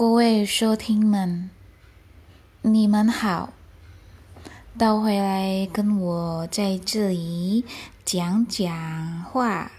[0.00, 1.50] 各位收听们，
[2.62, 3.52] 你们好，
[4.78, 7.62] 倒回来跟我在这里
[8.02, 9.70] 讲讲话。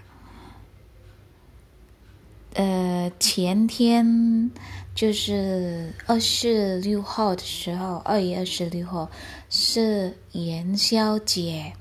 [2.54, 4.48] 呃，前天
[4.94, 9.10] 就是二十六号的时候，二月二十六号
[9.50, 11.72] 是元宵节。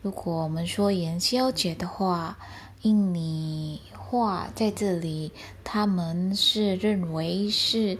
[0.00, 2.38] 如果我们说元宵节的话，
[2.82, 5.32] 印尼话在这里，
[5.62, 7.98] 他们是认为是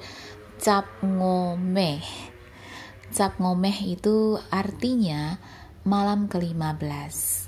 [0.59, 5.37] “zap ngo me”，“zap ngomeh” 阿蒂尼亚，
[5.83, 7.47] 马兰格里马布拉斯。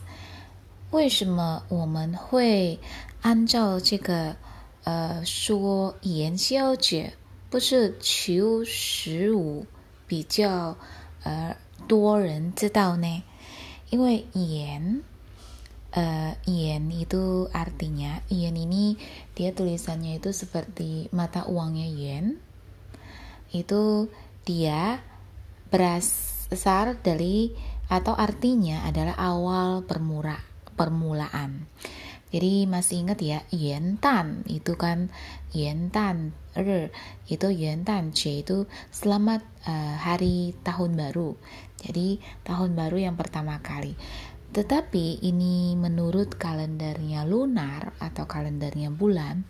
[0.90, 2.78] 为什么我们会
[3.22, 4.36] 按照这个
[4.84, 7.14] 呃说元宵节
[7.48, 9.64] 不是求十五
[10.06, 10.76] 比较
[11.22, 11.56] 呃
[11.88, 13.22] 多人知道呢？
[13.88, 15.02] 因为元。
[15.90, 18.94] 呃 yen itu artinya yen ini
[19.34, 22.38] dia tulisannya itu seperti mata uangnya yen
[23.50, 24.06] itu
[24.46, 25.02] dia
[25.70, 27.54] berasal dari
[27.90, 30.38] atau artinya adalah awal permula
[30.78, 31.66] permulaan.
[32.30, 35.10] Jadi masih ingat ya, Yentan itu kan
[35.50, 36.94] Yentan er
[37.26, 41.34] itu Yentan C itu selamat uh, hari tahun baru.
[41.82, 43.98] Jadi tahun baru yang pertama kali.
[44.50, 49.46] Tetapi ini menurut kalendernya lunar atau kalendernya bulan.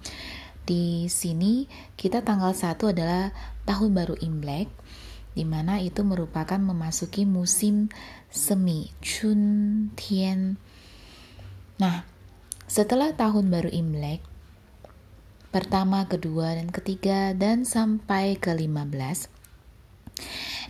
[0.65, 3.33] Di sini kita tanggal 1 adalah
[3.65, 4.69] tahun baru Imlek
[5.31, 7.87] di mana itu merupakan memasuki musim
[8.29, 10.59] semi Chun Tian
[11.81, 12.05] Nah,
[12.69, 14.21] setelah tahun baru Imlek,
[15.49, 19.33] pertama, kedua, dan ketiga, dan sampai ke 15,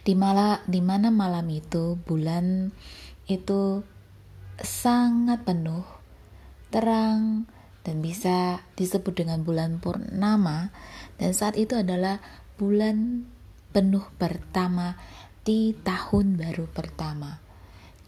[0.07, 2.71] di, mala, di mana malam itu bulan
[3.27, 3.83] itu
[4.61, 5.85] sangat penuh,
[6.69, 7.49] terang,
[7.81, 10.71] dan bisa disebut dengan bulan purnama,
[11.17, 12.21] dan saat itu adalah
[12.61, 13.25] bulan
[13.73, 15.01] penuh pertama
[15.41, 17.41] di tahun baru pertama.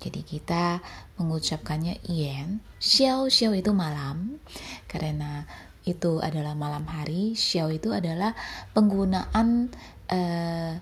[0.03, 0.83] Jadi kita
[1.17, 4.42] mengucapkannya yen, xiao xiao itu malam
[4.91, 5.46] karena
[5.86, 8.35] itu adalah malam hari, xiao itu adalah
[8.74, 9.70] penggunaan
[10.11, 10.74] uh,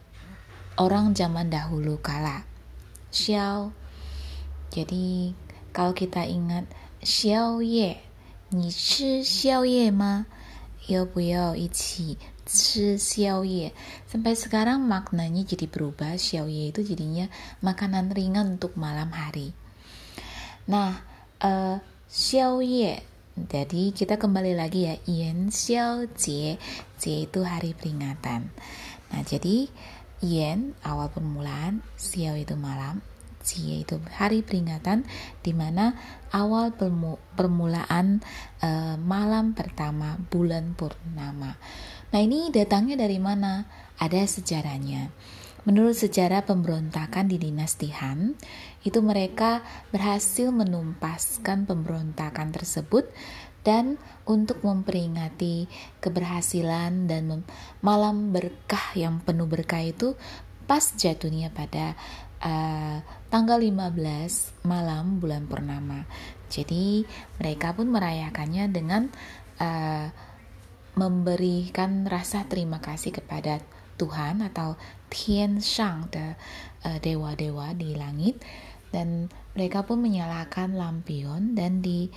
[0.80, 2.48] orang zaman dahulu kala.
[3.12, 3.76] Xiao.
[4.72, 5.36] Jadi
[5.70, 6.66] kalau kita ingat,
[6.98, 8.02] xiao ye,
[8.50, 10.26] ni chi xiao ye ma?
[10.90, 12.18] Yo bu yo ichi
[12.50, 13.70] chi xiao ye.
[14.10, 17.30] Sampai sekarang maknanya jadi berubah, xiao ye itu jadinya
[17.62, 19.54] makanan ringan untuk malam hari.
[20.66, 20.98] Nah,
[21.42, 21.78] uh,
[22.10, 23.06] xiao ye,
[23.38, 26.58] jadi kita kembali lagi ya, yan xiao jie,
[26.98, 28.50] jie itu hari peringatan.
[29.14, 29.70] Nah, jadi
[30.20, 32.98] yan awal permulaan, xiao itu malam,
[33.40, 35.08] Jie itu hari peringatan
[35.40, 35.96] di mana
[36.28, 36.76] awal
[37.34, 38.20] permulaan
[38.60, 41.56] uh, malam pertama bulan purnama
[42.10, 43.70] Nah ini datangnya dari mana?
[44.02, 45.14] Ada sejarahnya.
[45.62, 48.34] Menurut sejarah pemberontakan di dinasti Han,
[48.82, 49.62] itu mereka
[49.94, 53.06] berhasil menumpaskan pemberontakan tersebut
[53.60, 55.68] dan untuk memperingati
[56.00, 57.44] keberhasilan dan
[57.84, 60.16] malam berkah yang penuh berkah itu
[60.64, 61.92] pas jatuhnya pada
[62.44, 66.04] uh, tanggal 15 malam bulan purnama.
[66.50, 67.06] Jadi
[67.38, 69.08] mereka pun merayakannya dengan
[69.62, 70.10] uh,
[70.98, 73.62] memberikan rasa terima kasih kepada
[73.94, 74.74] Tuhan atau
[75.12, 76.34] Tian Shang de
[76.84, 78.42] uh, dewa-dewa di langit
[78.90, 82.10] dan mereka pun menyalakan lampion dan di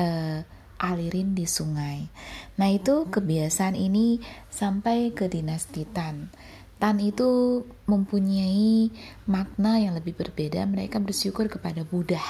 [0.00, 0.40] uh,
[0.80, 2.08] alirin di sungai.
[2.58, 4.18] Nah, itu kebiasaan ini
[4.50, 6.28] sampai ke dinasti Tan.
[6.84, 8.92] Tan itu mempunyai
[9.24, 10.68] makna yang lebih berbeda.
[10.68, 12.20] Mereka bersyukur kepada Buddha.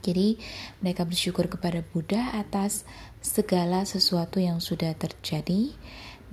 [0.00, 0.40] Jadi,
[0.80, 2.88] mereka bersyukur kepada Buddha atas
[3.20, 5.76] segala sesuatu yang sudah terjadi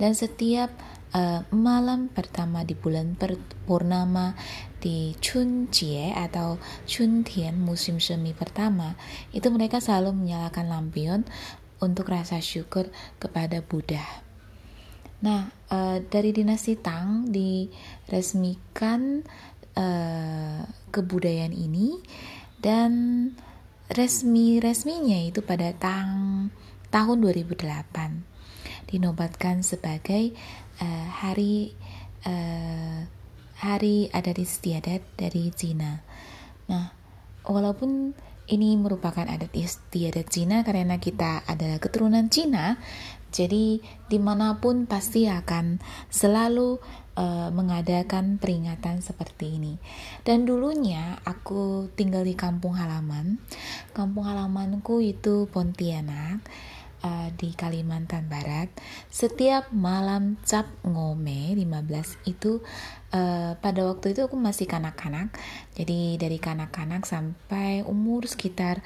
[0.00, 0.72] dan setiap
[1.12, 3.20] uh, malam pertama di bulan
[3.68, 4.32] purnama
[4.80, 6.56] di Chunjie atau
[6.88, 8.96] Chuntian musim semi pertama
[9.36, 11.20] itu mereka selalu menyalakan lampion
[11.84, 12.88] untuk rasa syukur
[13.20, 14.23] kepada Buddha.
[15.24, 19.24] Nah, uh, dari dinasti Tang diresmikan
[19.72, 20.60] uh,
[20.92, 21.96] kebudayaan ini
[22.60, 22.92] dan
[23.88, 26.48] resmi-resminya itu pada tang
[26.88, 30.32] tahun 2008 dinobatkan sebagai
[30.80, 31.76] uh, hari
[32.24, 33.04] uh,
[33.60, 36.04] hari adat istiadat dari Cina.
[36.68, 36.92] Nah,
[37.48, 38.12] walaupun
[38.44, 42.76] ini merupakan adat istiadat Cina karena kita adalah keturunan Cina,
[43.34, 46.78] jadi di mana pun pasti akan selalu
[47.18, 49.74] uh, mengadakan peringatan seperti ini.
[50.22, 53.42] Dan dulunya aku tinggal di kampung halaman.
[53.90, 56.46] Kampung halamanku itu Pontianak
[57.04, 58.72] uh, di Kalimantan Barat,
[59.12, 62.64] setiap malam cap ngome 15 itu
[63.12, 65.34] uh, pada waktu itu aku masih kanak-kanak.
[65.76, 68.80] Jadi dari kanak-kanak sampai umur sekitar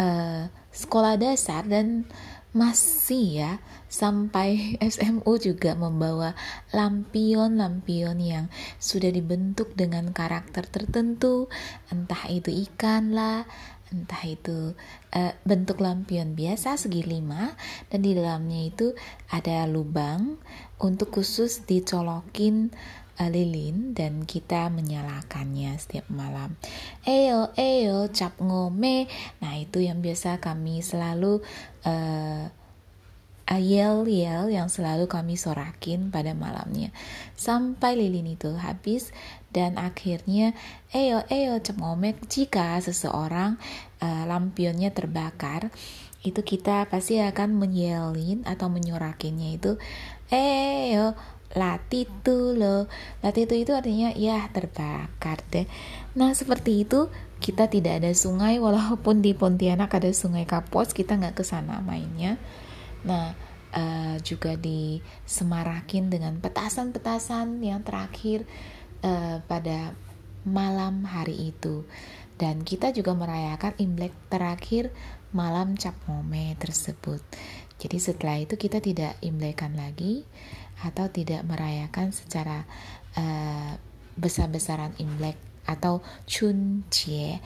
[0.00, 2.08] uh, sekolah dasar dan
[2.58, 3.52] masih ya
[3.86, 6.34] sampai SMU juga membawa
[6.74, 8.50] lampion-lampion yang
[8.82, 11.46] sudah dibentuk dengan karakter tertentu.
[11.94, 13.46] Entah itu ikan lah
[13.88, 14.76] entah itu
[15.16, 17.56] uh, bentuk lampion biasa segi lima.
[17.88, 18.92] Dan di dalamnya itu
[19.32, 20.36] ada lubang
[20.78, 22.74] untuk khusus dicolokin
[23.18, 26.54] uh, lilin dan kita menyalakannya setiap malam.
[27.04, 29.10] Eyo eyo cap ngome.
[29.42, 31.42] Nah itu yang biasa kami selalu
[31.84, 32.46] uh,
[33.56, 36.92] yel-yel yang selalu kami sorakin pada malamnya.
[37.32, 39.10] Sampai lilin itu habis
[39.48, 40.52] dan akhirnya
[40.92, 43.56] eyo eyo cemomek jika seseorang
[44.04, 45.72] uh, lampionnya terbakar
[46.26, 49.80] itu kita pasti akan menyelin atau menyorakinnya itu
[50.28, 51.16] eyo
[51.58, 52.86] latitu lo
[53.20, 55.66] latitu itu artinya ya terbakar deh
[56.14, 57.10] nah seperti itu
[57.42, 62.38] kita tidak ada sungai walaupun di Pontianak ada sungai Kapos kita nggak ke sana mainnya
[63.06, 63.34] Nah,
[63.74, 68.42] uh, juga disemarakin dengan petasan-petasan yang terakhir
[69.04, 69.94] uh, pada
[70.42, 71.86] malam hari itu.
[72.38, 74.94] Dan kita juga merayakan Imlek terakhir
[75.34, 77.22] malam Cap Ngome tersebut.
[77.78, 80.26] Jadi setelah itu kita tidak Imlekan lagi
[80.82, 82.64] atau tidak merayakan secara
[83.18, 83.74] uh,
[84.18, 85.38] besar-besaran Imlek
[85.68, 87.38] atau Chun Jie.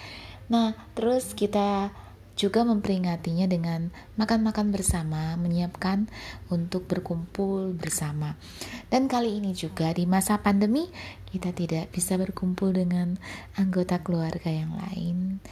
[0.49, 1.91] Nah, terus kita
[2.33, 6.09] juga memperingatinya dengan makan-makan bersama, menyiapkan
[6.49, 8.41] untuk berkumpul bersama.
[8.89, 10.89] Dan kali ini juga di masa pandemi,
[11.29, 13.21] kita tidak bisa berkumpul dengan
[13.57, 15.45] anggota keluarga yang lain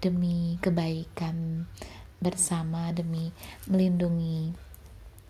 [0.00, 1.68] demi kebaikan
[2.18, 3.30] bersama, demi
[3.68, 4.56] melindungi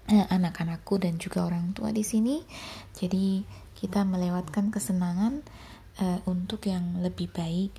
[0.09, 2.43] anak-anakku dan juga orang tua di sini.
[2.97, 3.45] Jadi
[3.79, 5.43] kita melewatkan kesenangan
[6.03, 7.73] uh, untuk yang lebih baik.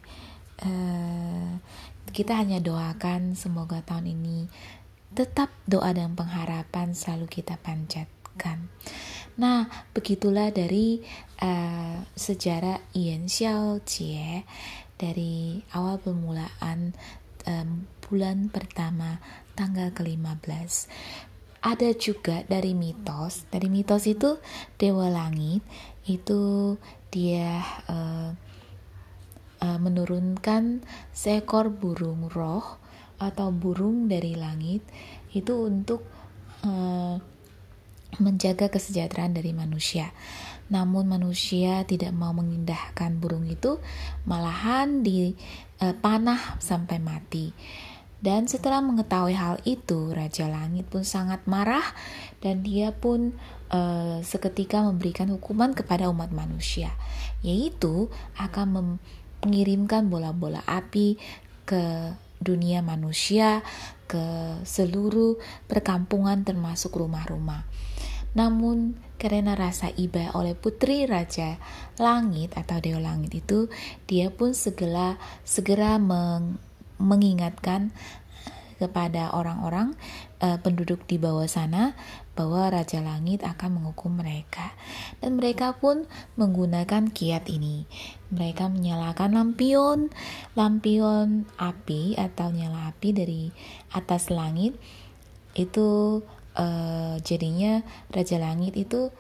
[0.64, 1.60] Uh,
[2.14, 4.48] kita hanya doakan semoga tahun ini
[5.14, 8.70] tetap doa dan pengharapan selalu kita panjatkan.
[9.38, 11.02] Nah, begitulah dari
[11.42, 14.46] uh, sejarah Yan Xiao Jie
[14.98, 16.94] dari awal permulaan
[17.50, 19.18] um, bulan pertama
[19.58, 20.90] tanggal ke-15.
[21.64, 24.36] Ada juga dari mitos, dari mitos itu
[24.76, 25.64] Dewa Langit
[26.04, 26.76] itu
[27.08, 28.36] dia uh,
[29.64, 30.84] menurunkan
[31.16, 32.84] seekor burung roh
[33.16, 34.84] atau burung dari langit
[35.32, 36.04] itu untuk
[36.68, 37.16] uh,
[38.20, 40.12] menjaga kesejahteraan dari manusia.
[40.68, 43.80] Namun manusia tidak mau mengindahkan burung itu,
[44.28, 47.56] malahan dipanah sampai mati.
[48.24, 51.84] Dan setelah mengetahui hal itu, Raja Langit pun sangat marah
[52.40, 53.36] dan dia pun
[53.68, 56.96] uh, seketika memberikan hukuman kepada umat manusia,
[57.44, 58.08] yaitu
[58.40, 58.98] akan
[59.44, 61.20] mengirimkan bola-bola api
[61.68, 63.60] ke dunia manusia,
[64.08, 65.36] ke seluruh
[65.68, 67.68] perkampungan termasuk rumah-rumah.
[68.40, 71.60] Namun karena rasa iba oleh putri raja
[72.00, 73.68] langit atau dewa langit itu,
[74.10, 75.16] dia pun segera
[75.46, 76.58] segera meng,
[77.04, 77.92] mengingatkan
[78.80, 79.96] kepada orang-orang
[80.44, 81.96] uh, penduduk di bawah sana
[82.34, 84.74] bahwa Raja Langit akan menghukum mereka.
[85.22, 87.86] Dan mereka pun menggunakan kiat ini.
[88.34, 90.10] Mereka menyalakan lampion,
[90.58, 93.44] lampion api atau nyala api dari
[93.94, 94.76] atas langit.
[95.54, 96.20] Itu
[96.58, 99.14] uh, jadinya Raja Langit itu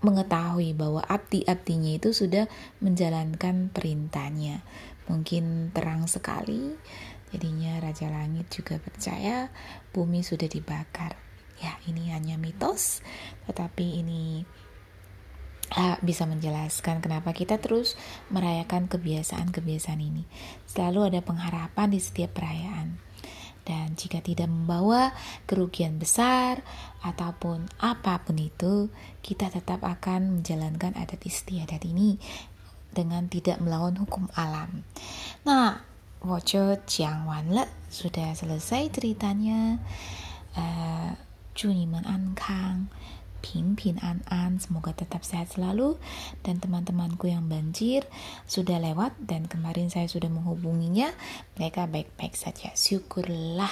[0.00, 2.48] mengetahui bahwa abdi-abdinya itu sudah
[2.80, 4.64] menjalankan perintahnya.
[5.10, 6.78] Mungkin terang sekali,
[7.30, 9.54] Jadinya Raja Langit juga percaya
[9.94, 11.14] bumi sudah dibakar.
[11.62, 13.04] Ya, ini hanya mitos,
[13.46, 14.42] tetapi ini
[15.76, 17.94] uh, bisa menjelaskan kenapa kita terus
[18.34, 20.26] merayakan kebiasaan-kebiasaan ini.
[20.66, 22.98] Selalu ada pengharapan di setiap perayaan.
[23.60, 25.12] Dan jika tidak membawa
[25.44, 26.64] kerugian besar
[27.04, 28.88] ataupun apa pun itu,
[29.20, 32.16] kita tetap akan menjalankan adat istiadat ini
[32.95, 34.87] dengan tidak melawan hukum alam.
[35.43, 35.83] Nah,
[36.23, 39.77] 我就讲完了，sudah selesai ceritanya.
[40.55, 41.13] Uh,
[41.53, 42.87] 祝你们安康，
[43.41, 45.99] 平平安安，semoga tetap sehat selalu.
[46.41, 48.07] Dan teman-temanku yang banjir
[48.47, 51.11] sudah lewat dan kemarin saya sudah menghubunginya,
[51.59, 52.71] mereka baik-baik saja.
[52.73, 53.71] Syukurlah.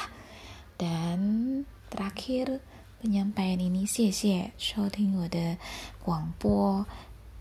[0.77, 2.59] Dan terakhir
[3.01, 5.57] penyampaian ini, 谢谢收听我的
[6.03, 6.85] 广播。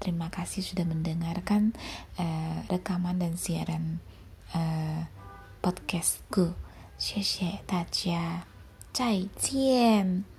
[0.02, 1.78] Terima kasih sudah mendengarkan
[2.19, 4.02] uh, rekaman dan siaran。
[4.52, 5.07] 呃，
[5.62, 6.21] podcast
[6.99, 8.45] 谢谢大家。
[8.92, 10.36] 再见。